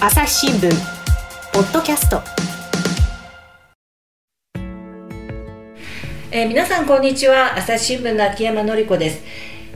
[0.00, 0.70] 朝日新聞
[1.52, 2.22] ポッドキャスト。
[6.30, 7.58] えー、皆さんこんにちは。
[7.58, 9.24] 朝日新聞の秋山紀子です、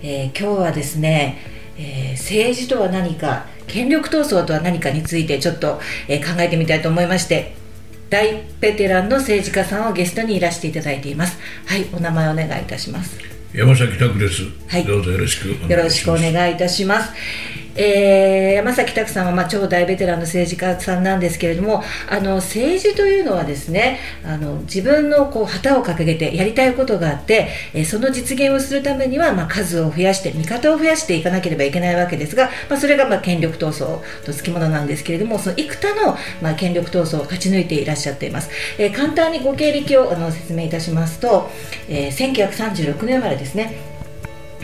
[0.00, 1.38] えー、今日はですね、
[1.77, 7.56] えー、政治とは何か権力闘争とは何かについてちょっと、え考えてみたいと思いまして
[8.08, 11.36] 大ベテランの政治家さんをゲストにいらしていただいています。
[11.66, 13.32] はいお名前お願いいたします。
[13.54, 17.12] 山崎拓です、はい、どうぞよろしくよろしくお願いいたします
[17.74, 41.48] えー、山崎拓さんはまあ超大ベテランの政治家さんなんですけれどもあの政治というのはですねあの自分のこう旗を掲げてやりたいことがあって、えー、その実現をするためにはまあ数を増やして味方を増やしていかなければいけないわけですが、まあ、それがまあ権力闘争とつきものなんですけれどもその幾多のまあ権力闘争を勝ち抜いていらっしゃっています、えー、簡単にご経歴をあの説明いたしますと、
[41.88, 43.91] えー、1936年生まれですね。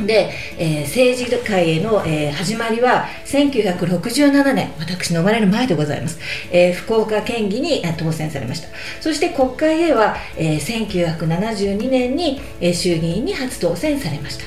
[0.06, 6.18] で、えー、政治界への、えー、始まりは1967年私の生まれる前でございます、
[6.52, 8.68] えー、福岡県議に当選されました。
[9.00, 14.44] そして国会へは、えー、1972年に、えー、衆議院に初当選されました。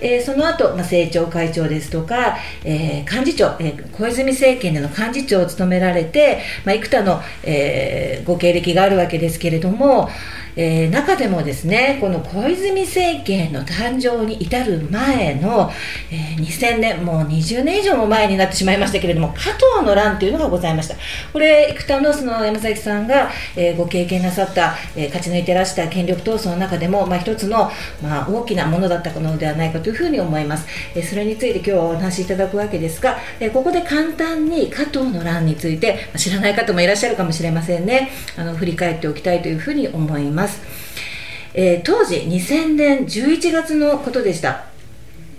[0.00, 10.10] えー、その後、まあ、政調会長ですとか、えー、幹事長、えー、小泉政権での幹事長を務められて、まあ、幾多の、えー、ご経歴があるわけですけれども、
[10.56, 15.70] えー、中でもですねこの小泉政権の誕生に至る前の、
[16.10, 20.96] えー、2000年もう20年以上も前になってしまいましたけれども加藤の乱というのがございました。
[21.32, 27.70] これ幾多のその山崎さんが、えー、ご経験なさった、え勝ち抜いてらした権力闘争の中でも、まあ、一つの、
[28.02, 38.10] まあ、大きなものだったのではないかというふうに思います、えそれについて今日はお話しいただくわけですが、えここで簡単に加藤の乱についてまあ知らない方もいらっしゃるかもしれませんね。
[38.36, 40.43] あの振り返っておきたいというふうに思います。
[40.44, 40.60] ます、
[41.54, 44.73] えー、当時2000年11月のことでした。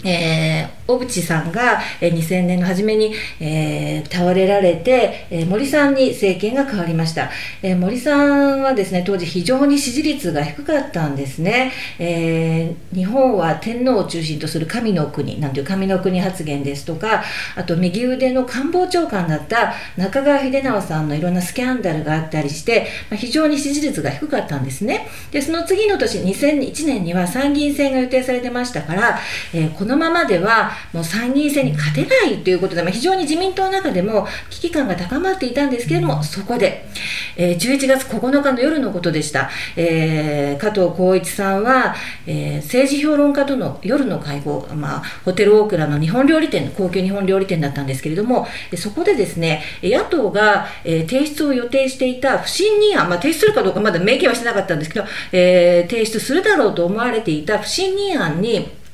[0.05, 7.29] えー、小渕さんが、えー、2000年の初めに、えー、倒れられて、えー、森さんに政権が変わりました、
[7.63, 17.23] えー、森さんはですね当時非常に支持率が低かったんですね、えー、日本は天皇を中心とする神の国なんていう神の国発言ですとか
[17.55, 25.07] あと右腕の官房長官だった中川秀直さんのいろんなスキャンダルがあったりして、まあ、非常に支持率が低かったんですね。
[25.31, 29.19] でその次の年2001年には参議院選が予定されてましたから、
[29.53, 36.87] えー、こののままではもう参議院選に勝てないということで、まあ、非常に自民党の中でも危機感が高まっていたんですけれども、そこで、
[37.37, 41.95] えー、11月9日の夜のことでした、えー、加藤浩一さんは、
[42.27, 48.47] えー、政治評論家との夜の会合、まあ、ホテルオークラの日本料理店、高級日本料理店だったんですけれども、
[48.77, 58.84] そこでですね野党が、えー、提出を予定していた不信任案、まあ、提出するかどうかまだ明記はしてなかったんですけど、えー、提出するだろうと思われていた不信任案に、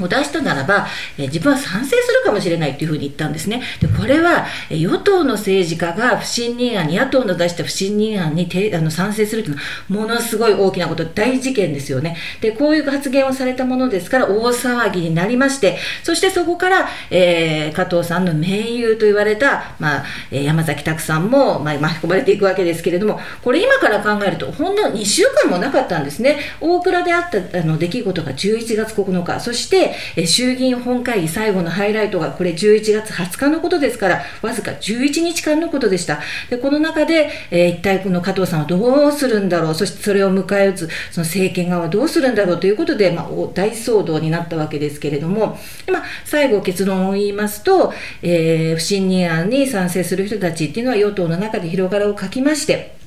[0.00, 0.86] を出したならば、
[1.18, 3.62] え、自分は賛成するかもしれないというふうに言ったんですね。
[3.80, 12.16] でこれは、え、与党の政治家が不信任案に、野党の出した不信任案にてあの賛成するというのは、ものすごい大きなこと、大事件ですよね。
[12.40, 26.38] で、こういう発言をされたものですから、大騒ぎになりまして、そしてそこから、えー、加藤さんの盟友と言われた、まあ、山崎拓さんも、まあ、巻き込まれていくわけですけれども、これ今から考えると、ほんの2週間もなかったんですね。
[26.60, 36.20] 大倉であったあの出来事が11月9日、そしてえ衆議院本会議最後のハイライトがこれ11月20日のことですからわずか11日間のことでした。
[36.50, 39.74] でこの中で、え、一体この加藤さんはどうするんだろう。
[39.74, 45.58] そしてそれを迎え撃つその政権側はどうするんだろうということで、まあ、大騒動になったわけですけれども、
[45.90, 52.97] まあ、最後結論を言いますと、えー、不信任案に賛成する人たちっていうのは与党の中で広がらを書きまして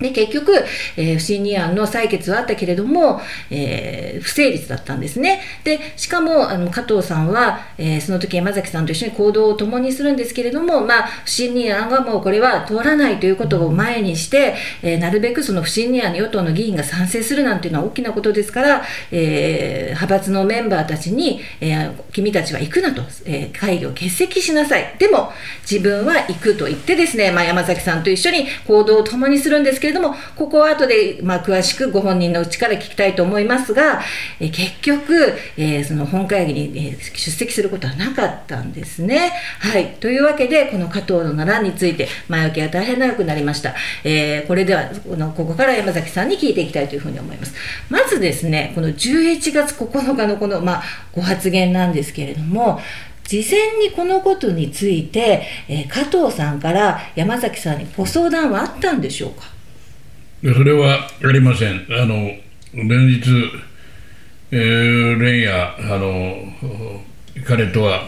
[0.00, 0.52] で結局、
[0.96, 3.20] えー、不信任案の採決はあったけれども、
[3.50, 5.40] えー、不成立だったんですね。
[5.64, 24.94] で、しかも、あの、加藤さんは、えー、その時山崎さんと一緒に行動を共にするんですけれども、まあ、不信任案はもうこれは通らないということを前にして、えー、なるべくその不信任案に与党の議員が賛成するなんていうのは大きなことですから、えー、派閥のメンバーたちに、えー、君たちは行くなと、えー、会議を欠席しなさい。
[24.98, 25.32] でも、
[25.68, 34.02] 自分は行くと言ってですね、まあ、山崎さんと一緒に行動を共にするんですけどけれども、ここは後で、まあ、詳しくご本人のうちから聞きたいと思いますが、
[34.38, 39.32] え結局、えー、その本会議に、え出席することはなかったんですね。
[39.60, 39.94] はい。
[40.00, 43.74] というわけで、この加藤の奈良について、前置きが大変長くなりました。
[44.04, 47.54] えー、これでは、この、ここから山崎さんに聞いていきたいというふうに思います。
[47.88, 50.82] まずですね、この11月9日のこの、まあ、
[51.12, 52.80] ご発言なんですけれども、
[53.28, 59.57] 事前にこのことについて、えー、加藤さんから山崎さんにご相談はあったんでしょうか？
[60.42, 61.86] それはありません。
[61.90, 62.14] あの
[62.72, 63.28] 連日、
[64.52, 66.36] えー、連夜あの
[67.44, 68.04] 彼とは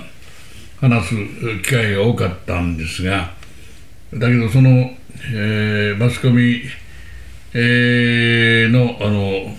[0.81, 1.15] 話す
[1.63, 3.33] 機会が多かったんですが、
[4.15, 4.71] だけどその、
[5.33, 6.63] えー、マスコミ、
[7.53, 9.57] えー、のあの、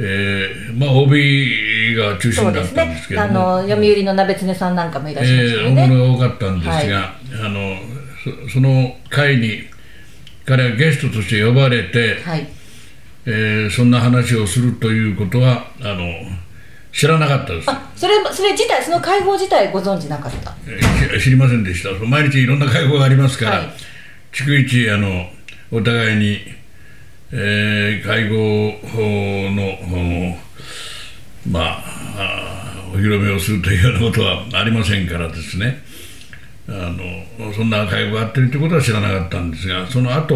[0.00, 6.88] えー、まあ OB が中心だったんですけどあの読売の鍋常さんなんかもいらっしゃいましたよね、えー、が多かったんですが、はい、
[7.46, 7.76] あの
[8.48, 9.72] そその会に
[10.46, 12.46] 彼はゲストとして呼ばれて、はい。
[13.26, 16.04] えー、そんな話をするということはあの
[16.92, 17.70] 知らなかったです。
[17.70, 22.04] あそれそれ自体その会合自体ご存知なかった、えー、知りませんでした。
[22.04, 23.68] 毎日いろんな会合がありますから、はい、
[24.32, 25.26] 逐一あの
[25.72, 26.38] お互いに、
[27.32, 28.34] えー、会合
[29.50, 30.36] の
[31.50, 31.78] ま
[32.16, 35.82] あお披露目をするというようなことはありませんからですね
[36.68, 40.34] あのそんな会合があってるということは知らなかったんですがその後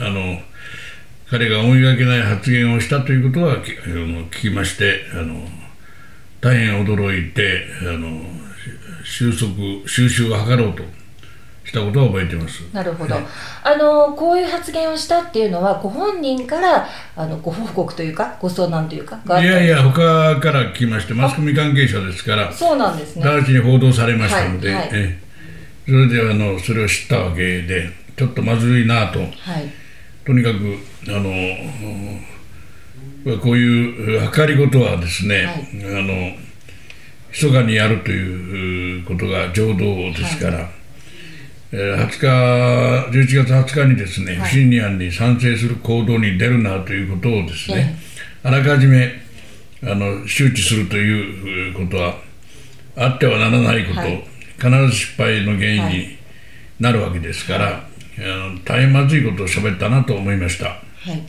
[0.00, 0.38] あの
[1.30, 5.46] 彼が思いがけない発言をしたということは聞きましてあの
[6.40, 8.22] 大変驚いてあの
[9.04, 9.52] 収束
[9.86, 10.82] 収集を図ろうと
[11.64, 12.62] したことを覚えています。
[12.72, 13.24] なるほど、はい、
[13.62, 23.24] あのこういう発言をしたっていうのはご本人からあのご報告というかご相談というかいやいや他から聞きましてマスコミ関係者ですからそうなんですね。
[23.24, 25.27] 直ちに報道されましたので、はいはい、え
[25.88, 29.32] それであのそれを知ったわけでちょっとまずいなと、はい、
[30.26, 30.76] とにかく
[31.08, 31.30] あの
[33.38, 35.56] こういう計りごとはですね、はい、
[35.98, 36.12] あの
[37.30, 39.76] 密かにやるということが常道
[40.12, 40.68] ですから、はい、
[41.72, 42.26] えー、20日
[43.34, 47.96] 11月20日にですね、不信任案に賛成する行動に出るなということをですね、
[48.42, 49.12] あらかじめ
[49.82, 52.14] あの周知するということは
[52.96, 56.18] あってはならないこと、必ず失敗の原因に
[56.80, 60.66] なるわけですから、あの大変まずいことを喋ったなと思いました。
[60.66, 61.22] はい。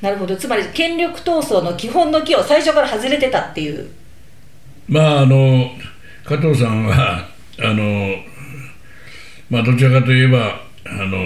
[0.00, 0.36] なるほど。
[0.36, 3.90] つまり権力闘争の基本の木を最初から外れてたっていう。
[4.88, 5.70] まああの
[6.24, 7.28] 加藤さんは
[7.58, 8.14] あの
[9.50, 11.18] まあどちらかといえばあの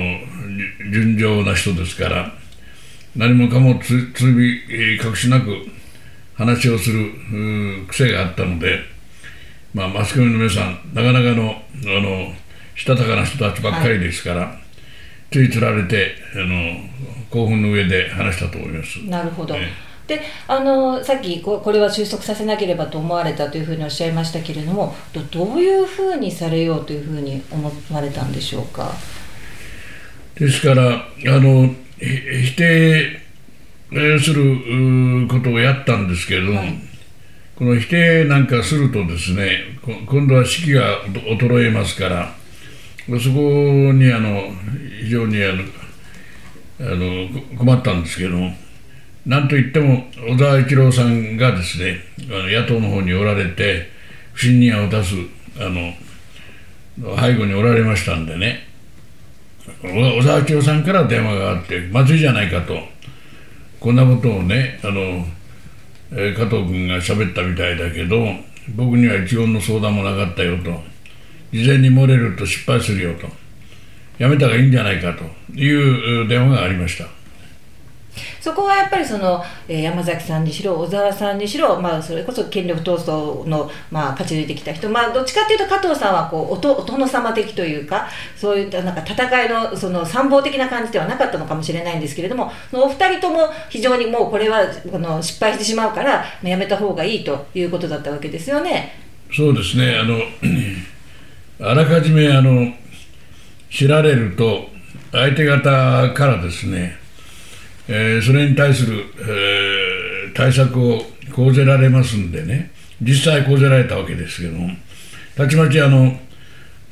[0.91, 2.33] 純情な人ですから
[3.15, 5.67] 何もかもつつび隠しなく
[6.35, 7.13] 話をする
[7.89, 8.79] 癖があったので、
[9.75, 12.33] まあ、マスコミの皆さんなかなかのあの
[12.75, 14.61] したたかな人たちばっかりですから、はい。
[15.33, 16.75] ついつられてあの
[17.31, 18.99] 興奮の上で話したと思います。
[19.05, 19.55] なるほど、
[20.09, 28.91] であのさっきここれは収束させなければと思われたというふうにおっしゃいましたけれどもどどういうふうにされようというふうに思われたんでしょうか？
[30.35, 31.05] ですからあ
[31.41, 33.21] の否定
[34.21, 36.77] することをやったんですけれども、はい、
[37.61, 42.33] この否定なんかするとですね今度は士気が衰えますから
[43.07, 43.39] そこ
[43.93, 44.51] にあの
[45.03, 45.63] 非常にあの
[46.81, 47.29] あの
[47.59, 48.53] 困ったんですけども、
[49.27, 51.99] なんといっても小沢一郎さんがですね、
[52.31, 53.91] あの野党の方におられて、
[54.33, 55.15] 不信任案を出す
[55.59, 55.93] あの
[57.21, 58.67] 背後におられましたんでね、
[59.83, 62.79] 小沢一郎さんから電話があって、まずいじゃないかと、
[63.79, 65.27] こんなことをね、あの
[66.13, 68.25] え加藤君が喋ったみたいだけど、
[68.75, 70.91] 僕には一言の相談もなかったよと。
[71.53, 73.27] 事前に漏れると失敗するよと
[74.19, 75.25] やめた方がいいんじゃないかと
[75.59, 77.09] いう電話がありました
[78.41, 98.93] そこはやっぱりその、えー、山崎さんにしろ小沢さんにしろ、まあ、それこそ権力闘争の、まあ、勝ち抜いてきた人、まあ、どっちかっていうと加藤さんはこうおとお殿様的というかそういったなんか戦いのその参謀的な感じではなかったのかもしれないんですけれどもお二人とも非常にもうこれはこの失敗してしまうからやめた方がいいということだったわけですよね。
[99.33, 100.19] そうですねあの
[101.63, 102.73] あらかじめあの
[103.71, 104.65] 知られると
[105.13, 106.97] 相手方からですね、
[107.93, 111.03] えー、それに対する、えー、対策を
[111.35, 112.71] 講ぜられますんでね。
[113.03, 114.71] 実際講ぜられたわけですけども。
[115.37, 116.17] たちまちあの、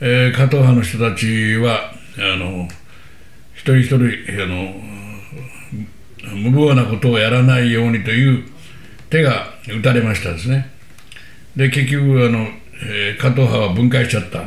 [0.01, 2.69] えー、加藤派の人たちはあの
[3.55, 3.97] 一人一人
[4.43, 4.75] あの
[6.37, 8.45] 無謀なことをやらないようにという
[9.09, 10.71] 手が打たれましたですね。
[11.57, 12.49] で結局あの
[12.81, 14.43] えー、加藤派は分解しちゃった。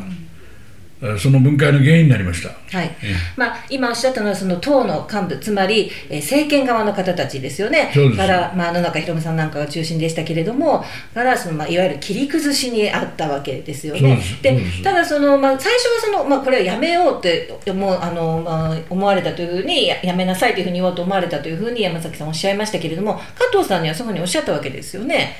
[1.17, 2.91] その分解の原因になりました、はい。
[3.35, 14.21] まあ、今おっしゃったのは、その党の幹部、つまり、えー、政権側の方たちですよね、から、まあ、野中宏さんなんかが中心でしたけれども、からその、まあ、いわゆる切り崩しにあったわけですよね。
[14.43, 25.35] でただその、まあ、最初はその、まあ、これはやめようって思あの、まあ、思われたというふうにや、やめなさいというふうに言おうと思われたというふうに山崎さんおっしゃいましたけれども、加藤さんにはそういうふうにおっしゃったわけですよね。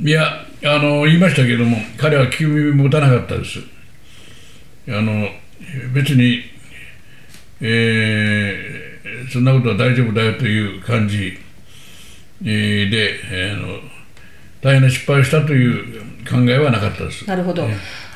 [0.00, 3.58] いやあの言いましたけども彼は聞き耳持たなかったです
[4.88, 5.28] あの
[5.94, 6.42] 別に、
[7.60, 11.38] えー、そんなことは大丈夫だよという感じ、
[12.44, 13.78] えー、で、えー、あの
[14.60, 17.26] 大変な失敗をしたという考えはなかったです。
[17.26, 17.66] なるほど、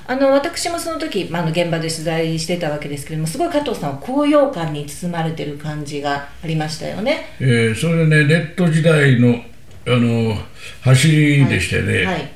[0.06, 7.36] あの私もその時、まあ、あの現場で取材してたわけですけれどもすごい加藤さんは高揚感に包まれてる感じがありましたよね。
[7.40, 9.42] えー、それでねネット時代の
[9.86, 10.36] あの
[10.82, 12.04] 走りでしてね、はい。
[12.04, 12.30] はい、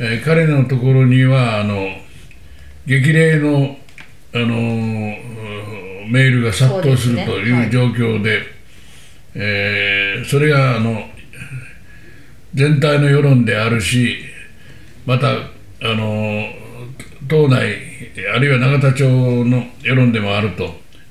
[0.00, 1.86] えー、彼のところにはあの
[2.88, 3.76] 激励の
[4.32, 4.46] あの
[6.10, 8.30] メールが殺到するという状況で、そ、ね。
[8.30, 8.46] はい、
[9.34, 11.02] えー、それがあの
[12.54, 14.16] 全体の世論であるし
[15.04, 15.34] またあ
[15.82, 16.46] の
[17.28, 17.76] 党内
[18.34, 19.04] あるいは永田町
[19.44, 20.64] の世論でもあると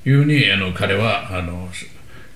[0.04, 1.68] いうふうにあの彼はあの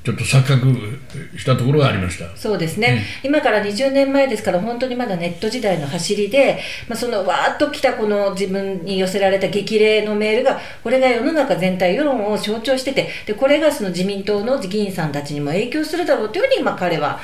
[0.05, 0.99] ちょっと錯覚
[1.39, 2.37] したところがありました。
[2.37, 17.21] そうですね、うん、今から20年前ですから、本当にまだネット時代の走りで、まあ、そのわーっと来たこの自分に寄せられた激励のメールが、これが世の中全体、世論を象徴してて、でこれがその自民党の議員さんたちにも影響するだろうというふうに、まあ、彼は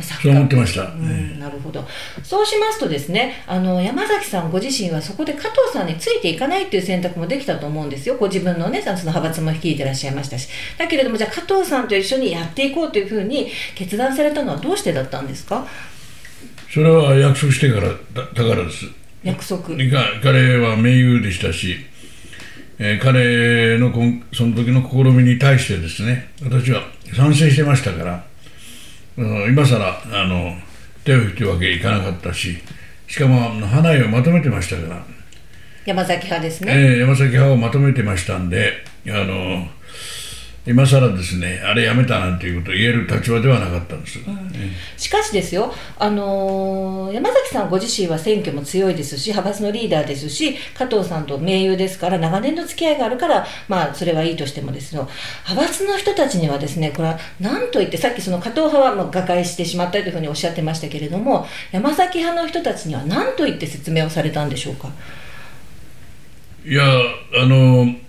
[0.00, 1.86] そう思ってました、うん、なるほど。
[2.22, 8.16] そうしますとですねあの山崎さんご自身はそこで加藤さんについていかないっていう選択もできたと思うんですよ。
[8.16, 10.48] ご自分のねその派閥も率いてらっしゃいましたし。
[10.76, 15.66] だけれどもじゃあ加藤さんと一緒にやっていこうというふうに決断されたのはどうしてだったんですか？
[16.72, 18.86] それは約束してからだからです。
[19.22, 19.76] 約束。
[20.22, 21.76] 彼は盟友でしたし
[22.78, 23.90] えー、彼の
[24.34, 26.82] その時の試みに対してですね私は
[27.14, 28.22] 賛成してましたから
[29.16, 30.54] 今さらあの
[31.04, 32.58] 手を引くわけいかなかったし
[33.06, 35.04] しかも花井をまとめてましたから。
[35.86, 38.72] 山崎派ですね、えー、山崎派をまとめてましたんで
[39.06, 39.68] あの
[40.66, 44.50] 今更ですねあれやめたなんていうことを言える立場ではなかったんです、うん、
[44.96, 55.08] しかしですよ、あのー、山崎さんご自身は選挙も強いですし派閥のリーダーですし加藤さんと盟友ですから長年の付き合いがあるからまあそれはいいとしてもですよ。
[55.48, 64.90] 派閥の人たちにはですねこれは何と言ってさっきその加藤派はまあ瓦解してしまったというふうにおっしゃってましたけれども山崎派の人たちには何と言って説明をされたんでしょうか？
[66.64, 68.05] いやあのー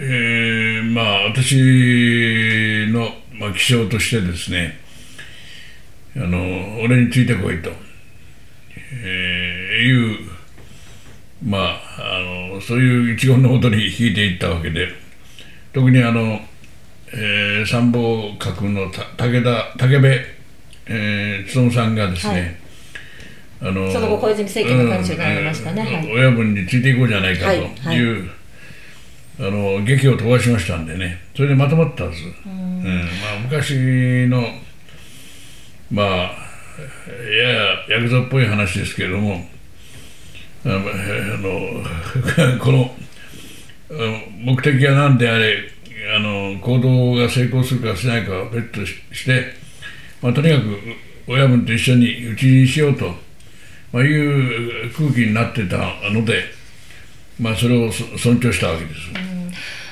[0.00, 1.56] えー、まあ私
[2.92, 4.78] の、まあ、気象としてですね
[6.16, 6.38] あの
[6.82, 7.70] 俺についてこいと、
[9.04, 10.30] えー、いう
[11.44, 14.88] まああのそういう一言のもとに引いていったわけで
[15.72, 16.40] 特にあの、
[17.12, 20.08] えー、参謀閣の武田武部、
[20.86, 22.56] えー、勉さんがですね、
[23.60, 27.58] はい、あのその後小泉政権の幹事になりましたね、はい、親分についていこうじゃないかとい。
[27.58, 27.98] う、はい。
[27.98, 28.37] はい
[29.40, 31.18] あの劇を飛ばしましたんでね。
[31.36, 34.42] それでまとまったんです、うん、まあ、昔の
[35.90, 36.06] まあ
[37.40, 39.46] ややヤクザっぽい話ですけれども
[40.64, 42.96] あの この
[44.38, 45.70] 目的が何であれ
[46.14, 49.54] あの行動が成功するかしないかは別として、
[50.22, 50.78] まあ、とにかく
[51.28, 53.14] 親分と一緒に討ちにしようと、
[53.92, 55.76] まあ、いう空気になってた
[56.10, 56.57] ので、
[57.38, 59.00] まあ、それを尊重したわけです。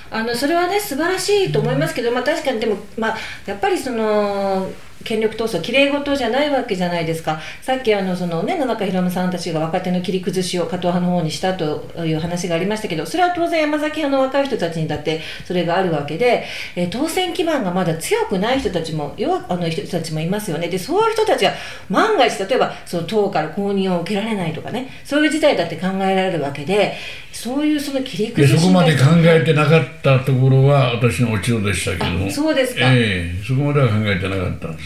[0.09, 4.71] あのそれはね素晴らしいと思いますけど、まあ、確かにでも、まあ、やっぱりその
[5.05, 7.41] 権力闘争きれい事じゃないわけじゃないですか。
[7.61, 20.69] さっきあのその、ね、野中宏さんたちが若手の切り崩しを加藤派の方にしたという話がありましたけどそれは当然山崎派の若い人たちにだってそれがあるわけで、えー、当選基盤がまだ強くない人たちも弱あの人たちもいますよね。
[20.69, 21.53] でそういう人たちは
[21.91, 24.91] 万が一例えばその党から公認を受けられないとかね。
[25.05, 26.95] そういう事態だって考えられるわけで
[27.33, 32.31] そういうその切り崩しそこまで考えてなかったところは私の落ち度でしたけども。
[32.31, 34.86] そうですか、えー、そこまでは考えてなかったんです。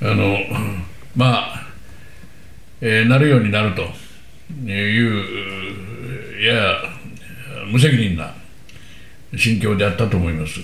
[0.00, 0.38] あの
[1.16, 1.66] まあ、
[2.80, 3.82] えー、なるようになると
[4.64, 6.74] いうやや
[7.70, 8.32] 無責任な
[9.36, 10.60] 心境であったと思います。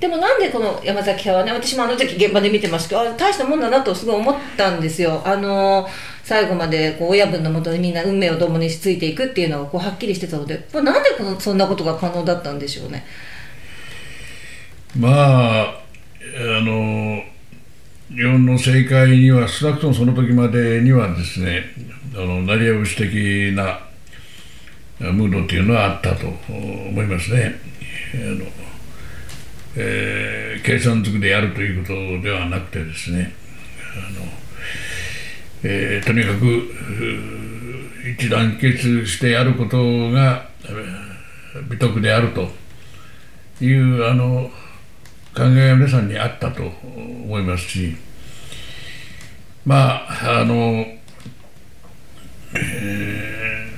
[0.00, 5.22] でもなんでこの山崎派はね私もあの時現場で見てましたけど大したもんだなとすごい思ったんですよ。
[5.24, 5.88] あの
[6.22, 13.06] 最後までこう親分のもとにみんな運命を共にしついていくっていうのがこうはっきりしてたのでこれなんでこのそんなことが可能だったんでしょうね。
[14.98, 17.22] まああの
[18.14, 21.64] 日本の政界には少なくともその時までにはですね
[22.14, 23.80] あの成り合し的な
[25.12, 27.58] ムードっていうのはあったと思いますね。
[28.14, 28.46] あの
[29.76, 33.34] えー、計算づくでやるということではなくてですね
[33.96, 34.26] あの、
[35.64, 36.44] えー、とにかく
[38.16, 39.76] 一致団結してやること
[40.12, 40.48] が
[41.68, 42.48] 美徳であると
[43.60, 44.48] いうあの
[45.34, 47.96] 考えが皆さんにあったと思いますし
[49.64, 50.86] まああの、
[52.54, 53.68] え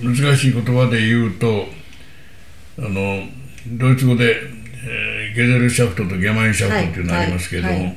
[0.00, 1.66] ー、難しい言葉で言うと
[2.78, 3.24] あの
[3.66, 4.36] ドイツ語で、
[4.86, 7.96] えー、ゲゼルシャフトとギャマインシャフトというのがありますけれども、はいはい。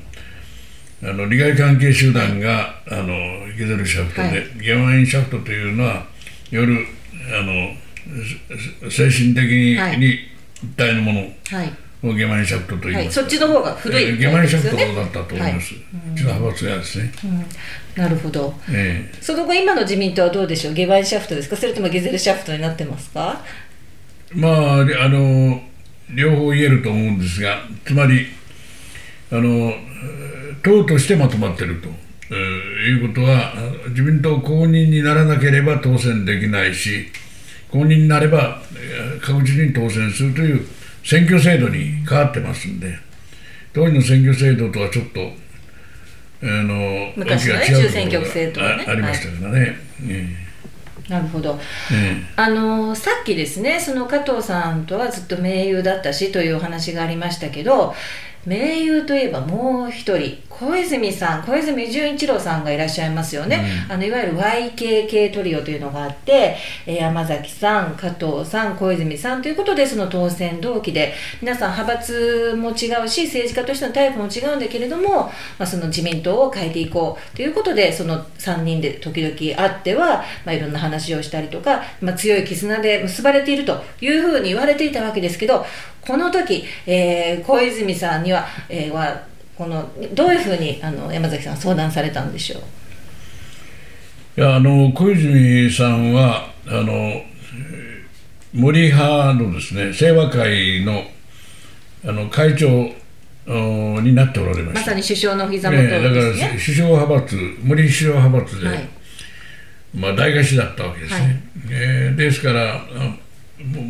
[1.06, 3.08] あの利害関係集団が、あの
[3.58, 6.06] ゲゼルシャフトで、はい、ギャマインシャフトというのは
[6.52, 6.86] 夜
[7.30, 11.20] あの精神的に,、一体のもの。
[11.22, 11.68] はい。
[11.68, 15.78] をゲマニシャフトと言はいい、ますそっちの方が古いえーゲマニシャフトだったと思います、う
[16.18, 17.12] ちの派閥がですね、
[17.96, 18.54] なるほど。
[18.70, 20.74] えその後今の自民党はどうでしょう？
[20.74, 21.56] ゲバイシャフトですか？
[21.56, 23.42] それともゲゼルシャフトになってますか？
[24.34, 25.62] ーまああの
[26.14, 28.26] 両方言えると思うんですがつまり
[29.32, 31.90] あのえー党としてまとまっていると、
[32.30, 37.08] えーいうことはあ自民党公認にならなければ当選できないし
[37.70, 40.66] 公認になればえー確実に当選するという
[41.04, 42.98] 選挙制度に変わってますんで
[43.74, 45.44] 当時の選挙制度とはちょっと
[46.44, 48.86] あの昔のね中選挙区制度はね。
[48.88, 49.78] あありましたからね。
[50.06, 50.28] え。
[51.10, 51.58] なるほど。
[51.92, 52.34] ええ。
[52.36, 57.96] あのさっきですねその加藤さんとはずっと盟友だったしというお話がありましたけど
[58.46, 85.66] 盟友といえばもう一人小泉さん小泉純一郎さんがいらっしゃいますよね、あのいわゆる YKK トリオというのがあってえー山崎さん加藤さん小泉さんということでその当選同期で皆さん派閥も違うし政治家としてのタイプも違うんだけれども、まあ、その自民党を変えていこうということでその3人で時々会っては、まあ、いろんな話をしたりとか、まあ、強い絆で結ばれているというふうに言われていたわけですけど
[86.06, 89.24] この時、えー小泉さんには,、えーは
[89.58, 92.60] このどういうふうにあの山崎さん相談されたんでしょ
[94.38, 94.42] う？
[94.42, 98.04] いやあの小泉さんはあのえー
[98.54, 101.04] 森派のですね清和会の
[102.06, 102.68] あの会長
[103.48, 104.80] おになっておられました。
[104.80, 106.14] まさに首相の膝元ね、だから。
[106.52, 108.88] 首相派閥森首相派閥で、はい
[109.96, 111.44] まあ、大菓子だったわけですね。
[111.70, 112.80] えーですからあ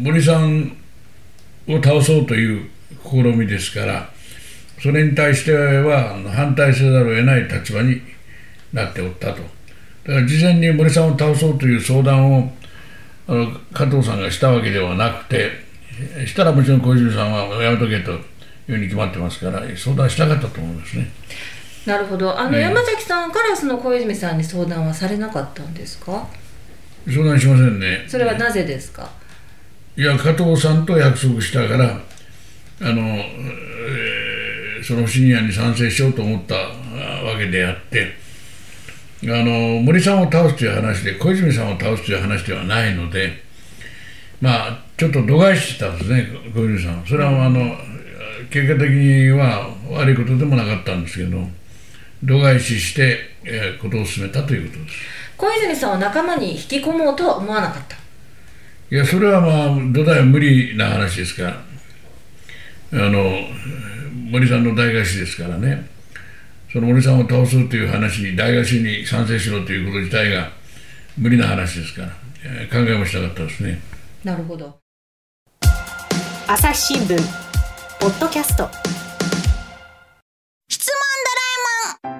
[0.02, 0.76] 森さん
[1.68, 2.70] を倒そうという
[3.04, 4.10] 試みですから
[4.82, 8.02] それに対しては反対せざるを得ない立場に
[8.74, 9.42] なっておったと。
[10.06, 12.52] だから事前に森さんを倒そうという相談を
[13.28, 15.52] あの加藤さんがしたわけではなくて
[16.26, 18.20] したらもちろん小泉さんはやめとけという
[18.68, 21.10] ふうに決まってますから相談したかったと思いますね。
[21.86, 26.28] なるほどあの、ね山崎さんからその小泉さんに相談はされなかったんですか？
[27.08, 28.04] 相談しませんね。
[28.08, 29.10] それはなぜですか、
[29.96, 32.00] いや加藤さんと約束したから
[32.82, 38.16] あの、えーその不信任案に賛成しようと思ったわけであって
[39.24, 43.32] あの森さんを倒すという話で小泉さんを倒すという話ではないので
[44.42, 47.78] まあちょっと度外視したんですね小泉さんそれはあの
[48.50, 51.38] 結果的には悪いことでもなかったんですけど
[52.22, 54.96] 度外視して、えーことを進めたということです。
[55.38, 57.98] 小泉さんを仲間に引き込もうとは思わなかった
[58.94, 61.64] いや、それはまあ、土台は無理な話ですか
[62.92, 63.24] ら、あの
[64.30, 65.90] 森さんの大菓子ですからね、
[66.72, 70.52] その森さんを倒すという話に、大菓子に賛成しろということ自体が
[71.18, 72.10] 無理な話ですから、
[72.46, 73.82] えー考えもしなかったですね。
[74.24, 74.78] なるほど。
[76.48, 77.18] 朝日新聞。
[78.00, 78.70] ポッドキャスト。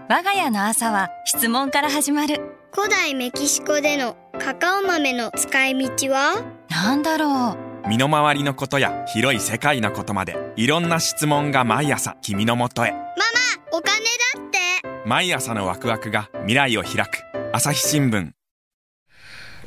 [0.10, 2.42] 我が家の朝は質問から始まる。
[2.74, 6.63] 古代メキシコでのカカオ豆の使い道は？
[6.74, 7.52] なんだろ
[7.86, 7.88] う。
[7.88, 12.92] 身の回りのことや広い世界のことまでいろんな質問が毎朝君のもとへ。
[12.92, 13.08] ママ
[13.72, 15.08] お金だって。
[15.08, 17.22] 毎朝のワクワクが未来を開く。
[17.54, 18.32] 朝日新聞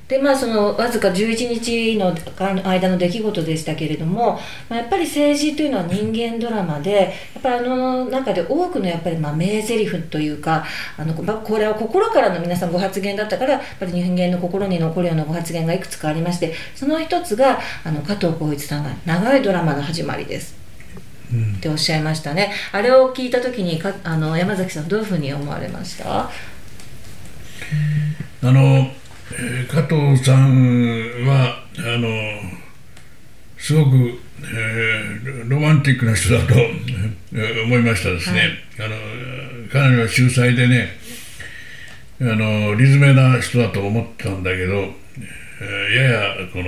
[0.09, 2.15] でまあそのわずか11日の
[2.65, 4.39] 間の出来事でしたけれども、
[4.69, 6.93] まあ、やっぱり政治というのは人間ドラマで
[7.35, 10.65] やっぱりあの中で多くのやっぱりまあ名台詞というか
[10.97, 20.55] あのこれは心からの皆さんご発言だったからやっぱり人間の心に残るようなご発言がいくつかありましてその一つがあの加藤浩一さんが長いドラマの始まりです。
[21.59, 22.53] っておっしゃいましたね。
[22.71, 26.21] あれを聞いたときにかあの山崎さんどういうふうに思われました？
[26.21, 26.31] あ
[28.43, 28.89] の、
[29.33, 32.09] えー加藤さんはあの
[33.59, 40.89] すごく、えーロマンティックな人だと、えー思いましたですね、あのかなりは秀才でね
[42.21, 46.65] あのリズメな人だと思ってたんだけど、えーややこの、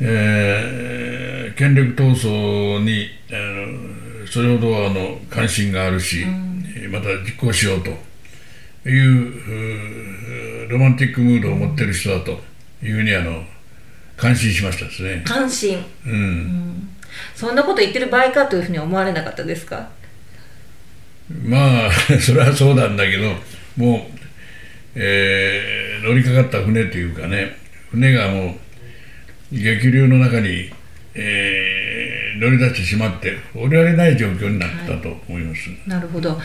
[0.00, 6.24] えー権力闘争にあのそれほどあの関心があるし、
[6.90, 7.90] また実行しようと
[8.88, 9.32] いう
[10.70, 12.40] ロマンティックムードを持ってる人だと
[12.82, 13.42] いうふうにあの
[14.16, 15.22] 感心しましたですね。
[15.26, 15.84] 関心。
[16.06, 16.88] うん
[17.34, 19.88] そんなこと言ってる場合かというふうに思われなかったですか？
[21.44, 23.32] まあそれはそうなんだけど
[23.76, 24.00] もう、
[24.94, 27.56] えー乗りかかった船というかね
[27.90, 28.54] 船がも
[29.52, 30.70] う激流の中に、
[31.14, 35.68] えー乗り出してしまって降りられない状況になったと思います。
[35.86, 36.40] なるほど、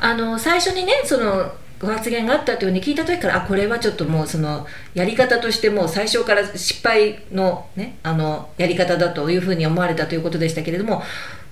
[0.00, 11.02] あの最初にねそのご発言があったというふうに聞いた時からあこれはちょっともうそのやり方としてもう最初から失敗の,、ね、あのやり方だというふうに思われたということでしたけれども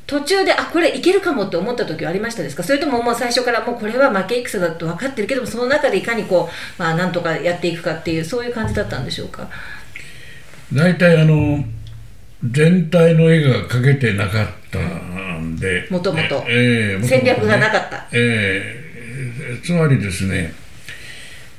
[0.07, 2.63] 途中であこれいけるかもって思った時はありましたですか？
[2.63, 9.49] それとももう最初からもうこれは負け戦だと分かってるけどもその中でいかにこう、まあ、なんとかやっていくかっていうそういう感じだったんでしょうか？
[10.75, 11.65] 大体あの
[12.51, 14.79] 全体の絵が描けてなかった
[15.39, 18.07] んでもともと戦略がなかった。
[18.13, 18.84] ええ
[19.62, 20.55] つまりですね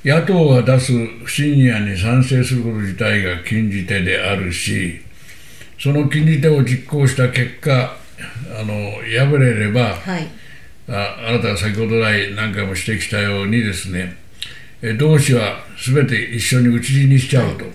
[0.03, 5.01] 野党が出す不信任案に賛成すること自体が禁じ手であるし
[5.79, 7.95] その禁じ手を実行した結果
[8.57, 10.27] あの敗れれば、はい。
[10.87, 14.15] ああなたが先ほど来何回も指摘したようにですね
[14.81, 17.65] え同志は全て一緒に討ち死にしちゃうと、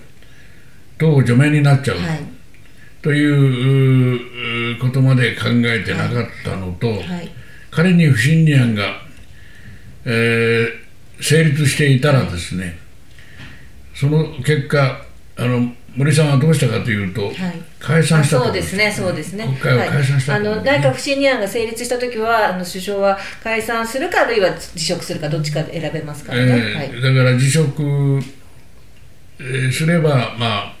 [0.97, 2.19] 党除名になっちゃう、はい。
[3.01, 7.31] といううことまで考えてなかったのと、はい。
[7.69, 9.00] 仮に不信任案が、
[10.05, 10.81] えー
[11.23, 12.79] 成立していたらですね、
[13.93, 17.33] その結果あの森さんはどうしたかというと、はい。
[17.79, 18.45] 解散したと。
[18.45, 19.45] そうですね、そうですね。
[19.45, 26.71] 国会を解散したはい、あとの内閣不信任案が成立したときは、あの首相は解散するか、あるいは辞職するか、どっちかで選べますからね。
[26.71, 27.83] えはい、ーだから辞職、
[29.39, 30.73] えーすれば、まあ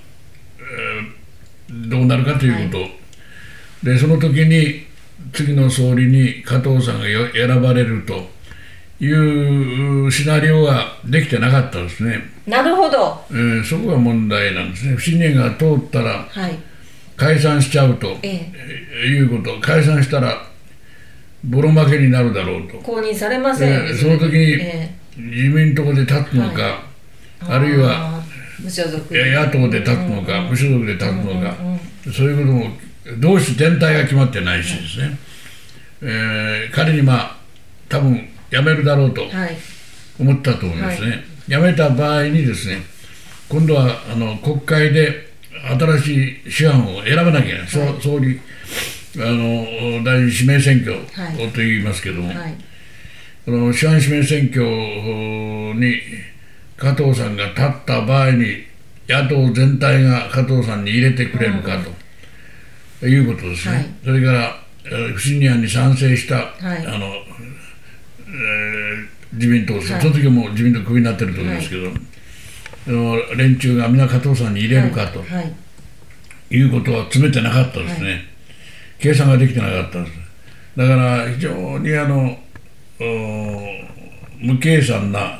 [0.59, 2.79] えーどうなるかというこ
[3.83, 4.87] と、でその時に
[5.33, 8.29] 次の総理に加藤さんがよ選ばれると
[9.05, 16.59] いうシナリオができてなかったですね、なるほど、えーそこが問題なんですね、不信任が通ったらはい、
[17.17, 18.51] 解散しちゃうと、ええ。
[19.03, 20.45] えーいうこと、解散したら
[21.43, 22.77] ボロ負けになるだろうと。
[22.77, 23.71] 公認されません。
[23.71, 26.83] えーその時にえ自民党で立つのか、
[27.41, 28.21] えあるいは
[28.59, 31.79] 無所属いや野党で立つのか、無所属で立つのか、うんうん
[32.13, 32.65] そういうことも
[33.19, 35.17] 同志全体が決まってないしですね、
[36.03, 37.37] えー仮にまあ
[37.89, 39.57] 多分辞めるだろうとはい、
[40.19, 42.81] 思ったと思いますね、辞めた場合にですね
[43.49, 45.31] 今度はあの国会で
[45.77, 48.39] 新しい師範を選ばなきゃいけない、そう総理
[49.17, 51.47] あの大臣指名選挙はい。
[51.47, 52.55] をと言いますけども、はい、
[53.45, 55.99] この師範指名選挙に
[56.77, 58.63] 加藤さんが立った場合に
[59.07, 61.77] 野党全体が加藤さんに入れてくれるか
[62.99, 63.85] ということですね、はい。
[64.05, 66.87] それからえー不信任案に賛成した、はい。
[66.87, 67.11] あの
[68.31, 70.01] えー自民党です、はい。
[70.01, 71.91] その時はもう自民党クビになってると思うんですけど、あ
[72.91, 75.29] の連中が皆加藤さんに入れるかとはい。
[75.29, 75.53] はい。
[76.53, 78.25] いうことは詰めてなかったですね、
[78.99, 80.17] 計算ができてなかったんです。
[80.75, 82.37] だから非常にあの
[84.37, 85.39] 無計算な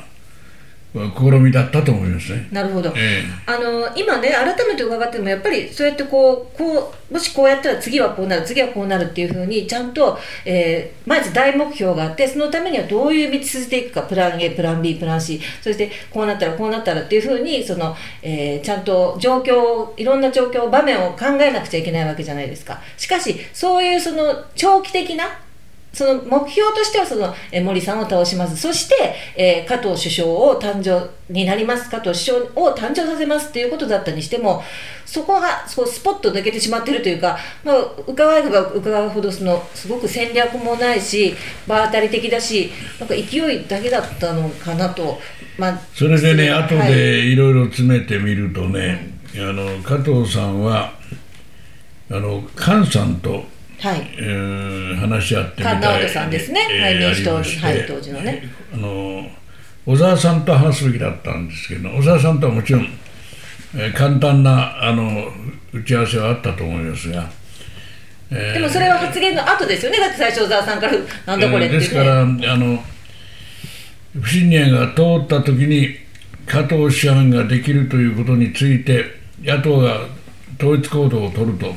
[0.92, 2.48] 試みだったと思いますね。
[2.52, 22.80] なるほど、えあの今ね、改めて伺っても、やっぱりそうやってこうこう、もしこうやったら次はこうなる、次はこうなるっていうふうに、ちゃんと、えーまず大目標があって、そのためにはどういう道筋でいくか、プラン A、プラン B、プラン C、そしてこうなったらこうなったらっていうふうにその、えーちゃんと状況、いろんな状況、場面を考えなくちゃいけないわけじゃないですか。
[22.98, 25.24] しかし、そういうその長期的な
[25.92, 34.62] その目標としてはその、えー森さんを倒します、そして、えー加藤首相を誕生になります、加藤首相を誕生させますということだったにしても、
[35.04, 37.76] そこがそうスポッと抜けてしまっているというか、まあ、
[38.06, 41.34] 伺えば伺うほどその、すごく戦略もないし、
[41.66, 45.20] 場当たり的だし、なんか勢いだけだったのかなと、
[45.58, 46.62] まあ、それでね、はい。
[46.62, 50.94] 後でいろいろ詰めてみるとね、あの加藤さんは
[52.10, 53.44] あの菅さんと、
[53.82, 55.74] はい、えー話し合ってみたい。
[55.76, 56.60] 菅直人さんですね。
[56.60, 58.42] はい民主党はい当時のね。
[58.72, 59.26] あの
[59.84, 62.82] 小沢さんと話すべきだったんですけど小沢さんとはもちろん、
[63.74, 65.24] えー簡単なあの
[65.72, 67.28] 打ち合わせはあったと思いますが。
[68.30, 70.92] えーでもそれは発言の後ですよね、だって最初、小沢さんから、
[71.26, 71.80] なんだこれって、ね。
[71.80, 72.82] ですからあの
[74.20, 75.96] 不信任案が通った時に
[76.46, 79.04] 加藤師範ができるということについて
[79.42, 80.00] 野党が
[80.58, 81.74] 統一行動を取ると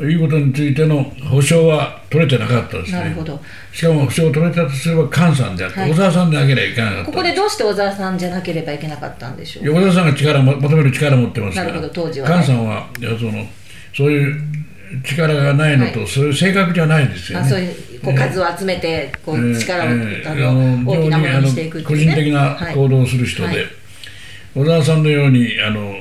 [0.00, 2.98] いうことについての保証は取れてなかったですね。
[2.98, 3.40] なるほど。
[3.72, 5.90] しかも保証を取れたとすれば菅さんであって、はい。
[5.90, 7.04] 小沢さんでなければいけなかった。
[7.04, 11.66] ここでどうして小沢さんじゃなければいけなかったんでしょう小沢さんが力をも求める力を持ってますから。
[11.68, 12.28] なるほど当時は。
[12.28, 13.46] ね菅さんはいやその
[13.94, 14.42] そういう
[15.04, 17.46] 力がないのと、はいそういう性格じゃないですよね。
[17.46, 22.74] あそういうこう数を集めてこえーう力を、えーあの大きなものにしていくっていう、ね、個人的なはい。
[22.74, 23.56] 行動をする人で、はい。
[24.54, 25.94] 小沢さんのようにあの、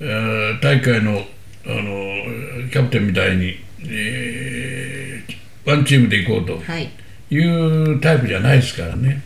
[0.00, 1.22] えー大会の
[1.66, 3.56] あのキャプテンみたいに、
[3.88, 5.34] えー
[5.66, 6.90] ワンチームで行こうとはい。
[7.30, 9.22] いうタイプじゃないですからね、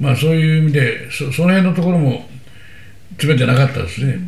[0.00, 2.28] まあ、そういう意味でそその辺のところも
[3.10, 4.18] 詰めてなかったですね。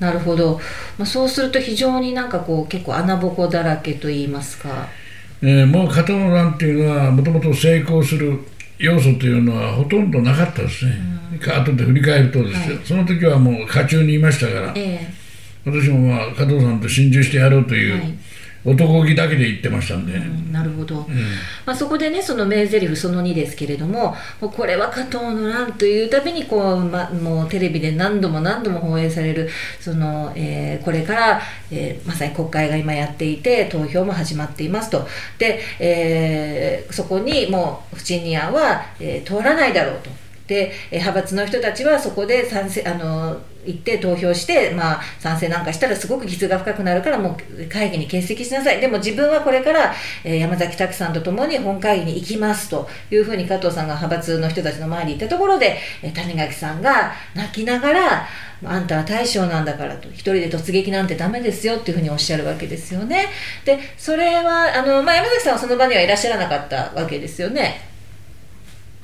[0.00, 0.58] なるほど、
[0.96, 4.88] まあ、そうすると非常になんかこう結構穴ぼこだらけと言いますか。
[5.42, 8.40] えーもう片野欄っていうのはもともと成功する、
[8.78, 10.92] 要素というのはほとんどなかったですね、
[11.46, 12.86] 後で振り返るとですよ、はい。
[12.86, 15.12] その時はもう家中にいましたから、え
[15.70, 18.18] 私もまあ加藤さんと心中してやろうという、はい。
[18.64, 21.06] 男気だけで言ってましたんで、えうんなるほど、
[21.64, 29.48] まあ、そこでねその名台詞その2ですけれどももうこれは加藤の乱というたびにこう、ま、もうテレビで何度も何度も放映される
[29.80, 35.06] その、えーこれから、えーまさに国会が今やっていて投票も始まっていますと。
[35.38, 40.10] で、えーそこにもう不信任案は、えー通らないだろうと。
[40.46, 48.80] でえー派閥の人たちはそこで賛成あの行って投票して、まあ、賛成なんかしたらすごく傷が深くなるからもう会議に欠席しなさい。
[48.80, 58.26] でも自分はこれから、え山崎拓さんと共に本会議に行きますというふうに加藤さんが派閥の人たちの前に行ったところで、え谷垣さんが泣きながら
[58.64, 63.26] あんたは大将なんだからと一人で突撃なんてダメですよっていうふうにおっしゃるわけですよね。
[63.64, 67.87] でそれはあの、まあ、山崎さんはその場にはいらっしゃらなかったわけですよね。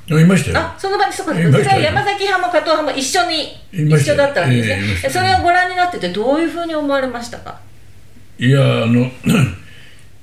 [0.09, 0.59] いましたよ。
[0.59, 1.27] あその場にそう。
[1.27, 4.69] かそ山崎派も加藤派も一緒に一緒だったわけです
[5.07, 7.59] ね、それをご覧になっててどういうふうに思われましたか？
[8.39, 9.11] いやあの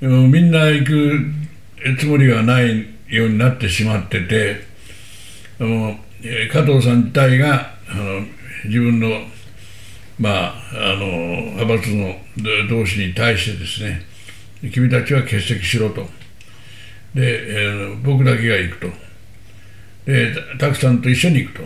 [0.00, 1.20] みんな行く
[1.98, 4.60] つもりがないようになってしまってて
[5.58, 8.20] あのえー加藤さん自体があの
[8.66, 9.08] 自分の
[10.18, 12.14] まああの派閥の
[12.68, 14.02] ど同志に対してですね
[14.72, 16.02] 君たちは欠席しろと。
[17.14, 18.86] で、えー僕だけが行くと
[20.06, 21.62] でたたくさんと一緒に行くと、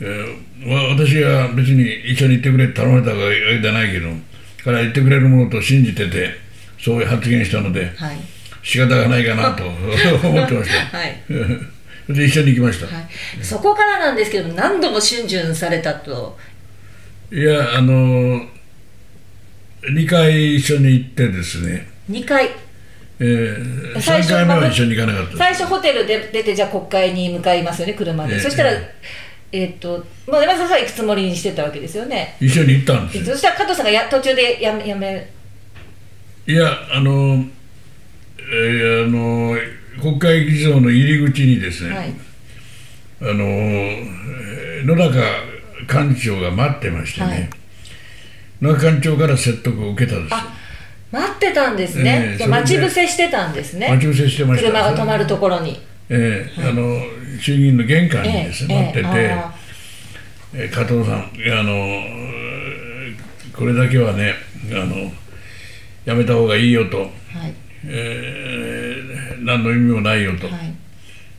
[0.00, 4.08] えーわ私は別に一緒に行ってくれって頼まれたわけじゃないけど
[4.64, 6.30] から言ってくれるものと信じてて
[6.78, 8.16] そういう発言したのではい。
[8.62, 9.62] 仕方がないかなと
[10.26, 10.98] 思ってました。
[10.98, 11.22] はい。
[11.28, 11.32] そ
[12.12, 13.06] れで一緒に行きました、はい、
[13.40, 16.36] そこからなんですけど何度も逡巡されたと。
[17.32, 18.48] いやあの
[19.82, 22.50] 2回一緒に行ってですね、2回
[23.18, 28.70] えー、3最初回目は一緒に行かなかった最初ホテルで出てじゃあ国会に向かいますよね車で、ええそしたら
[29.52, 29.74] えー。
[29.74, 32.36] っと、まあ、山崎さんは行くつもりにしてたわけですよね。
[32.40, 33.34] 一緒に行ったんですよ。
[33.34, 35.30] そしたら加藤さんがや途中でやめやめ。
[36.46, 37.44] いやあの、
[38.38, 39.56] えーあの
[40.00, 42.14] 国会議事堂の入り口にですね、はい。
[43.22, 45.18] あのえー野中
[45.88, 47.50] 幹事長が待ってましてね、はい。
[48.60, 50.38] 野中幹事長から説得を受けたんですよ
[51.16, 52.46] 待ってたんですね、ええそれで。
[52.46, 53.88] 待ち伏せしてたんですね。
[53.88, 57.00] 待ち伏せしてました車が止まるところに、えーあの
[57.40, 59.54] 衆議院の玄関にですね、ええ待ってて、あ
[60.54, 64.34] えー加藤さんあのえーこれだけはね
[64.70, 65.10] あの
[66.04, 67.08] やめた方がいいよと、ーは
[67.46, 67.54] い。
[67.84, 70.52] えー何の意味もないよと、は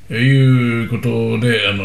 [0.09, 0.13] い。
[0.13, 1.83] い、うことであの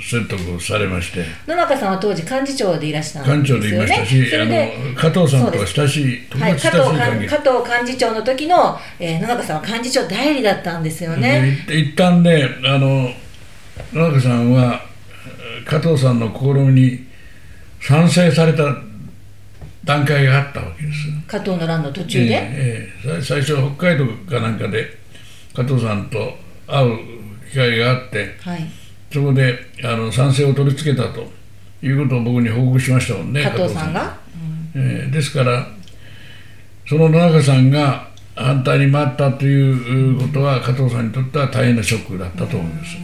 [0.00, 1.24] 説得をされまして。
[1.46, 3.68] 野中さんは当時幹事長でいらしたんですよね。
[3.68, 11.64] 幹事長でいましたし、あの加藤さんとは親しい友はい、達加藤親しい関係、加藤幹事長の時の、えー野中さんは幹事長代理だったんですよね。
[11.66, 13.10] で一旦ねあの
[13.92, 14.82] 野中さんは
[15.66, 17.06] 加藤さんの試みに
[17.80, 18.64] 賛成された
[19.84, 20.98] 段階があったわけです。
[21.26, 23.22] 加藤の乱の途中で、ええええ。
[23.22, 24.98] 最最初北海道かなんかで
[25.54, 26.98] 加藤さんと会う
[27.50, 28.70] 機会があってはい、
[29.12, 31.26] そこであの賛成を取り付けたと
[31.82, 34.18] いうことを僕に報告しましたもんね加藤さんが？
[34.74, 35.66] えーですから
[36.86, 42.96] その野中さんが反対に回ったということは加藤さんにとっては大変なショックだったと思います。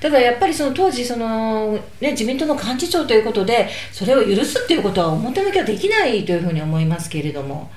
[0.00, 7.70] ただやっぱりその当時その、ね、自民党の幹事長ということでそれを許すっていうことは表向きはできないというふうに思いますけれども。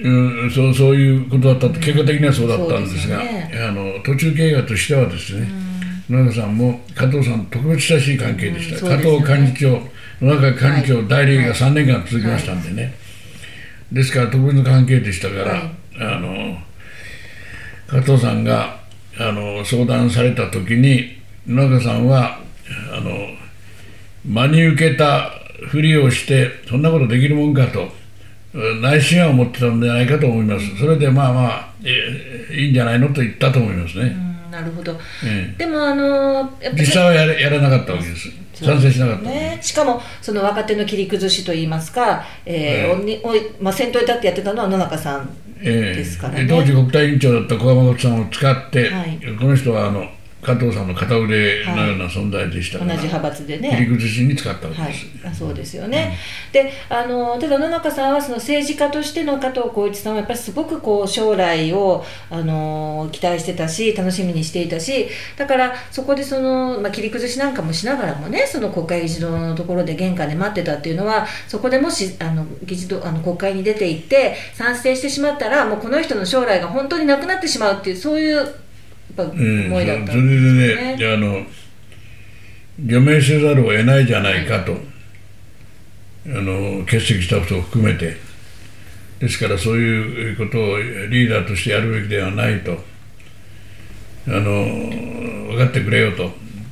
[0.00, 5.46] うん、そうそういうことだったと結果的にはそうだったんですが、あの途中経過としてはですね、
[6.10, 9.20] 野中さんも加藤さんと特別親しい関係でした、加うんね。
[9.20, 12.94] 藤幹事長野中幹事長代理が3年間続きましたんでね、
[13.92, 15.70] ですから特別な関係でしたから、はい。
[16.00, 16.58] あの
[17.86, 18.80] 加藤さんが
[19.18, 22.40] あの相談された時に野中さんは
[22.92, 23.10] あの
[24.24, 25.30] 真に受けた
[25.68, 27.88] ふりをしてそんなことできるもんかと
[28.54, 34.98] うん内心は思ってたんじゃないかと思います、それでまあまあ、えいいんじゃないのと言ったと思いますね、うんなるほど。
[35.24, 45.30] えでもあの実際はやれやらなかったわけです、賛成しなかった、ね、しかもその若手の切り崩しといいますか、えーえおにおいまあ、先頭に立ってやってたのは野中さん
[45.62, 45.96] ええ。
[45.96, 46.44] ですからね。
[46.44, 49.18] で当時国対委員長だった小川誠さんを使って、はい。
[49.38, 50.08] この人はあの
[50.42, 53.86] 加藤さんの片腕のような存在でしたから、同じ派閥で切りね。
[53.86, 54.92] 崩しに使ったわけはい。
[54.92, 56.16] です、、あそうですよね、
[56.52, 78.54] であのただ野中さんはその政治家としての加藤浩一さんはやっぱりすごくこう将来をあの期待してたし楽しみにしていたしだからそこでその、まあ、切り崩しなんかもしながらもねその国会議事堂のところで玄関で待ってたっていうのはそこでもしあの議事堂あの国会に出て行って賛成してしまったらもうこの人の将来が本当になくなってしまうっていうそういう
[79.10, 81.46] ぱうん、思いだったそれんでですね、あの
[82.78, 88.16] 除名せざるを得ないじゃないかと、あの欠席したことを含めて、
[89.18, 92.72] ですからそういうことをリーダーとしてやるべきではないと、
[94.28, 94.64] あの
[95.48, 96.30] 分かってくれよと、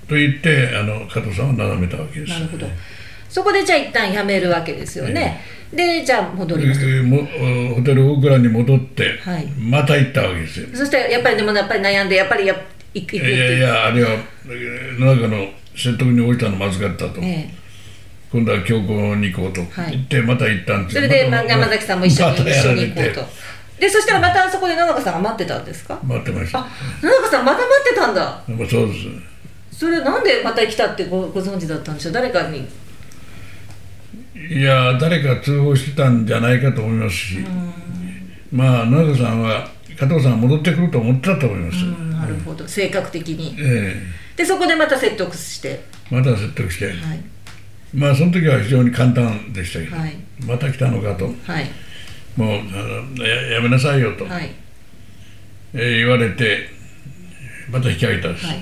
[0.09, 2.33] と言ってあの加藤さんをなだめたわけです。
[2.33, 2.67] なるほど
[3.29, 5.41] そこでじゃあ一旦辞めるわけですよね、
[5.73, 9.47] でじゃあ戻ります、えーもホテルオークランに戻って、はい。
[9.47, 10.67] また行ったわけですよ。
[10.73, 12.57] そしてやっぱりでもやっぱり悩んでやっぱりや
[12.95, 14.11] 行くいやいや、あれは、
[14.47, 17.49] えー野中の説得に応じたのまずかったと、え
[18.33, 19.61] 今度は強行に行こうと。
[19.81, 19.93] はい。
[19.93, 23.27] 言って、また行ったんですそれで、ま山崎さんも一緒にまた一緒に行こうと。
[23.79, 26.01] でそしたらまたそこで野中さんが待ってたんですか？
[26.03, 26.59] 待ってました。
[26.59, 26.69] あ
[27.01, 28.43] 野中さんまた待ってたんだ。
[28.49, 29.79] まあそうです。
[29.79, 32.13] それなんでまた来たってごご存知だったんでしょう？
[32.13, 32.67] 誰かに
[34.51, 37.39] いや、誰か通報してたんじゃないかと思いますし、
[38.53, 41.85] まあ、野中さんは、加藤さんが戻ってくると思ってたと思います。
[41.85, 42.67] うんなるほど。
[42.67, 43.57] 性格的に。
[43.59, 44.03] え
[44.37, 45.81] でそこでまた説得して。
[46.11, 46.97] えまた説得して、はい。
[47.95, 50.17] まあ、その時は非常に簡単でしたけど、はい。
[50.45, 51.71] また来たのかと、はい。
[52.37, 54.51] もうあのややめなさいよと、はい。
[55.75, 56.69] えー言われて、
[57.71, 58.47] また引き上げたんです。
[58.47, 58.59] はい。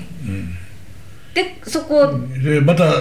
[1.33, 2.11] でそこ
[2.43, 2.91] でまた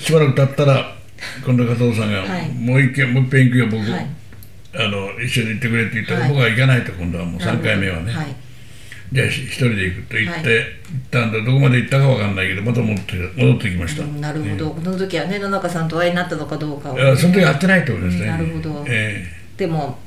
[0.00, 0.96] しばらく経ったら
[1.44, 2.48] 今度加藤さんが、はい。
[2.50, 4.06] もう一軒もう一遍行くよ僕、はい。
[4.74, 6.28] あの一緒に行ってくれって言ったら、はい。
[6.30, 8.34] 僕は行かないと今度はもう3回目はね、はい。
[9.12, 10.56] じゃあ一人で行くと言って、はい。
[10.56, 11.44] 行ったんだ。
[11.44, 18.84] どこまで行ったかわかんないけどまた戻って戻ってきました、うんなるほど、この時はね野中さんとお会いになったのかどうかを、いやその時会ってないってことですね、うんなるほど。
[18.88, 19.24] え
[19.56, 19.98] でも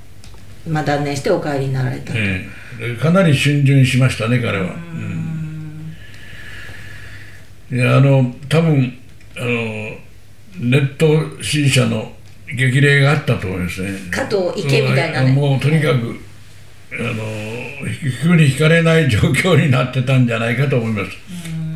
[0.67, 2.45] まあ断念してお帰りになられたえ
[2.79, 2.93] え。
[2.93, 4.73] えかなり逡巡しましたね彼は。
[4.73, 5.95] うん。
[7.71, 8.97] いやあの多分
[9.37, 9.97] あの
[10.59, 12.11] ネット支持者の
[12.47, 13.97] 激励があったと思いますね。
[14.11, 15.29] 加藤行けみたいなね。
[15.29, 15.35] うん。
[15.35, 16.19] もうとにかく、
[16.93, 17.23] あの
[17.87, 21.11] 引くに引かれない状況になってたんじゃないかと思います。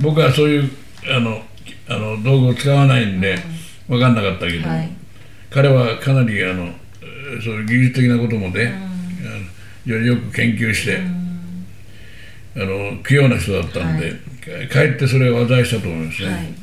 [0.01, 0.69] 僕はそういう
[1.11, 1.41] あの
[1.87, 3.37] あの道具を使わないんで
[3.87, 4.89] 分かんなかったけど、はい。
[5.49, 8.73] 彼はかなりあのえーそういう技術的なこともね、
[9.85, 10.99] よりよく研究して、
[12.55, 16.29] あの器用な人だったんで、かかえってそれを話題したと思いますね。
[16.29, 16.53] はい。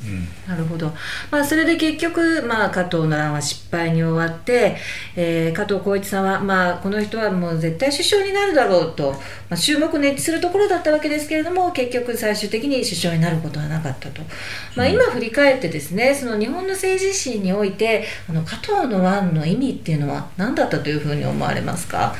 [0.49, 0.95] なるほど、
[1.31, 4.77] まあ、それで結局、まあ、加藤の乱は失敗に終わって、
[5.17, 9.19] えー加藤浩一さんは、まあ、この人はもう絶対首相になるだろうと、ま
[9.51, 14.23] あ、注目熱するところだったわけですけれども結局最終的に首相になることはなかったと、
[14.77, 22.15] まあ、今振り返ってですねその日本の政治史においてこの加藤の乱の意味っていうのは何だったというふうに思われますか？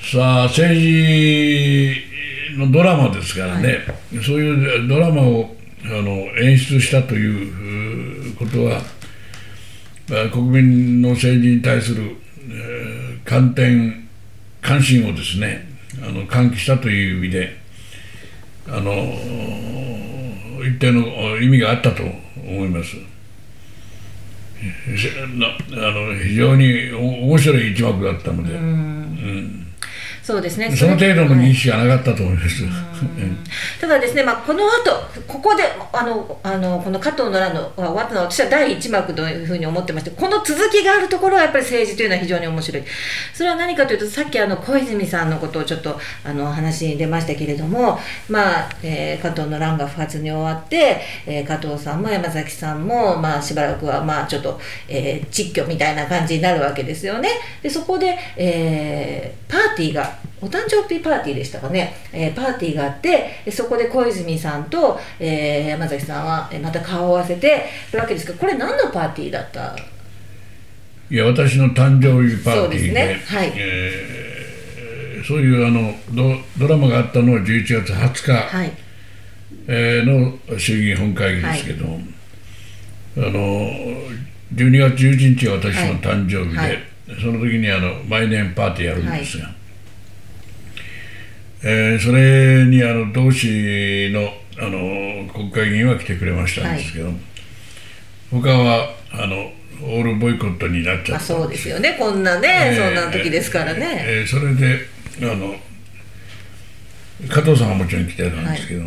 [0.00, 2.11] さあ政治の
[2.70, 3.78] ドラマですからね、
[4.24, 8.80] そういうドラマをあの演出したといううことは、
[10.08, 12.16] まあ国民の政治に対する、
[12.48, 14.08] えー観点
[14.60, 15.64] 関心をですね
[16.02, 17.56] あの喚起したという意味で
[18.68, 18.92] あの
[20.64, 22.96] 一定の意味があったと思います。
[24.62, 29.71] あの非常にお面白い一幕だったので。
[30.22, 30.70] そうですね。
[30.70, 32.62] その程度のはい認識がなかったと思います。
[33.80, 34.72] ただですね、まあ、この後
[35.26, 42.82] ここであのあのこの加藤の乱のが終わったのは私は第一幕というふうに思ってましてこの続きがあるところはやっぱり政治というのは非常に面白い。
[43.34, 57.28] それは何かというとさっきあの小泉さんのことをちょっとあの話に出ましたけれども、まあえー加藤の乱が不発に終わって、えー加藤さんも山崎さんも、まあ、しばらくはまあちょっと、えー、窒居みたいな感じになるわけですよね。
[57.62, 69.76] でそこで、えーパーティーがお誕生日パーティーでしたかね、えーパーティーがあってでそこで小泉さんと、えー山崎さんはえーまた顔を合わせてるわけですけどこれ何のパーティーだった？
[71.10, 73.20] いや私の誕生日パーティーでそうですね。
[73.26, 73.52] はい。
[73.56, 74.22] えー
[75.24, 78.72] そういうあのドドラマがあったのは11月20日、はい。
[79.68, 80.04] えー
[80.50, 81.86] の衆議院本会議ですけど、
[83.18, 83.30] あの
[84.54, 86.68] 12月11日が私の誕生日で、はい。
[86.70, 86.78] はい
[87.20, 89.50] その時にあの毎年パーティーやるんですが、
[91.64, 97.10] えーそれにあの同志のあの国会議員は来てくれましたんですけど、
[98.30, 99.50] 他はあの
[99.84, 101.96] オールボイコットになっちゃまあ、ったそうですよね。
[101.98, 104.86] こんなね、えーそんな時ですからね、えーそれで
[105.22, 105.54] あの
[107.28, 108.82] 加藤さんはもちろん来てたんですけど、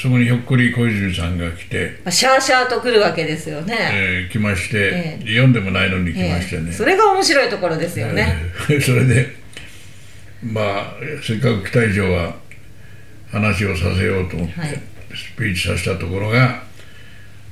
[0.00, 6.72] そこにひょっこり小泉さんが来て、まあ、シャーシャーと来るわけですよね、えー来まして、ええ読んでもないのに来えましてね、ー。
[6.72, 8.36] それが面白いところですよね、
[8.70, 9.39] えーそれで
[10.42, 12.34] まあせっかく来た以上は
[13.30, 14.82] 話をさせようと思って、はい。
[15.14, 16.62] スピーチさせたところが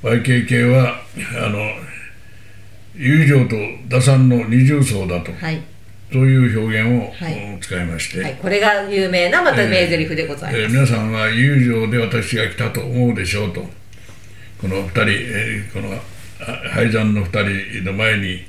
[0.03, 1.01] YKK は
[1.45, 1.59] あの
[2.95, 3.55] 友情と
[3.87, 5.61] 打算の二重奏だとはい。
[6.11, 7.59] そういう表現を、はい。
[7.61, 13.61] 使いまして、はい、これが有名なまた名台詞でございます、えー皆さんは友情で私が来たと思うでしょうと。
[14.59, 18.43] この2人、えーこのあ廃山の2人の前に、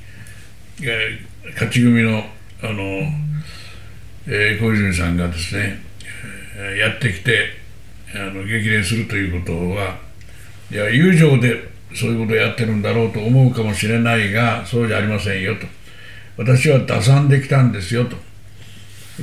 [0.81, 2.23] えー勝ち組の
[2.63, 3.01] あの、
[4.27, 5.79] えー小泉さんがですね、
[6.57, 7.49] えーやってきて
[8.13, 9.95] あの激励するということは
[10.71, 15.67] いや友情でそういうことをやってるんだろうと思うかもしれないがそうじゃありませんよと。
[16.37, 18.15] 私は打算できたんですよと。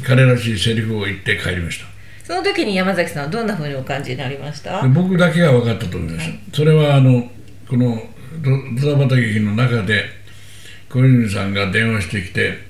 [0.07, 1.86] 彼らしいセリフを言って帰りました。
[2.22, 4.82] その時に山崎さんはどんなふうにお感じになりました？
[4.82, 7.30] で僕だけが分かったと思います、それはあの
[7.66, 8.03] この
[8.42, 10.05] ドドタバタ劇の中で
[10.90, 12.67] 小泉さんが電話してきて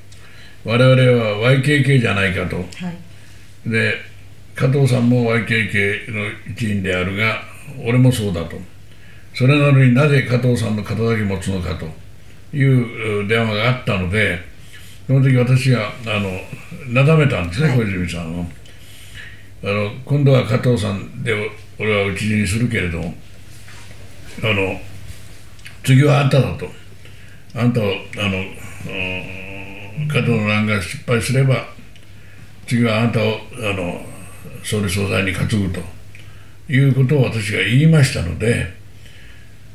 [0.69, 2.57] 我々は YKK じゃないかと。
[2.57, 2.63] は
[3.65, 3.71] い。
[3.71, 3.95] で
[4.55, 7.41] 加藤さんも YKK の一員であるが
[7.83, 8.57] 俺もそうだと。
[9.35, 11.87] それなのになぜ加藤さんの肩だけ持つのかと
[12.55, 14.41] いうう電話があったので
[15.07, 16.31] その時私があの
[16.93, 18.47] なだめたんですね、小泉さんを。
[19.65, 21.33] あの今度は加藤さんで
[21.79, 23.15] 俺は討ち死にするけれども
[24.43, 24.79] あの
[25.83, 26.69] 次はあんただと。
[27.55, 29.48] あんたをあのうん
[30.07, 31.67] 加藤の乱が失敗すれば
[32.67, 34.01] 次はあなたをあの
[34.63, 35.81] 総理総裁に担ぐと
[36.73, 38.77] いうことを私が言いましたので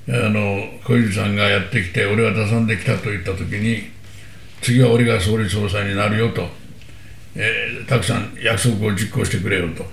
[0.07, 3.91] あの小泉さんがやってきて俺は打算できたと言った時に
[4.61, 6.47] 次は俺が総理総裁になるよと、
[7.36, 9.84] えーたくさん約束を実行してくれよと、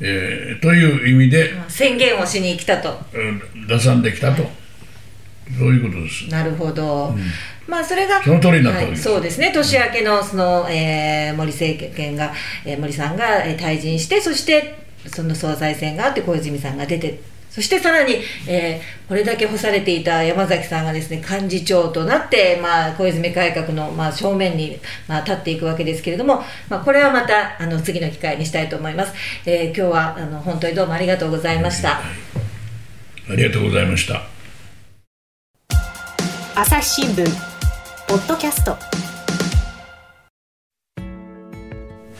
[0.00, 2.96] えーという意味で、宣言をしに来たと。
[3.12, 4.44] うん打算できたと、
[5.58, 6.28] そういうことです。
[6.30, 7.16] なるほど、
[7.66, 9.52] まあそれがその通りになったわけはい、ですそうですね。
[9.54, 12.32] 年明けのその、えー森政権が、
[12.64, 18.16] えー森さんがえー退陣してそしてその総裁選があって小泉さんが出てそしてさらに、
[18.48, 29.12] えーこれだけ干されていた山崎さんがですね幹事長となって、まあ、小泉改革の、まあ、正面に、まあ、立っていくわけですけれども、まあ、これはまたあの次の機会にしたいと思います、
[29.44, 31.98] えー今日はあの本当にどうもありがとうございました。
[31.98, 34.22] ありがとうございました。
[36.56, 37.53] 朝日新聞
[38.08, 38.76] ポッドキャスト。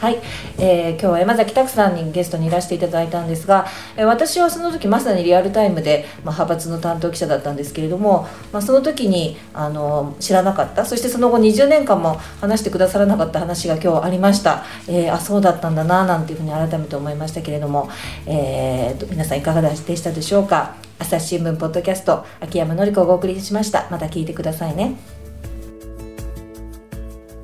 [0.01, 0.19] はい、
[0.59, 3.67] えー今日は山崎拓さんにゲストにいらしていただいたんですが、
[3.97, 10.85] えー私はその時まさにリアルタイムで、まあ、派閥の担当記者だったんですけれども、まあ、その時にあの知らなかった。
[10.85, 17.89] そしてその後20年間も話してくださらなかった話が今日ありました、えーあそうだったんだななんていうふうに改めて思いましたけれども、
[18.27, 20.75] えー皆さんいかがでしたでしょうか。
[20.99, 23.87] 朝日新聞ポッドキャスト秋山紀子がお送りしました。
[23.91, 24.97] また聞いてくださいね。